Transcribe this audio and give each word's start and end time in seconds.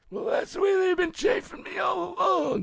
Well, 0.09 0.25
that's 0.25 0.53
the 0.53 0.61
way 0.61 0.73
they've 0.75 0.97
been 0.97 1.11
chaffing 1.11 1.61
me 1.61 1.77
all 1.77 2.15
along." 2.17 2.59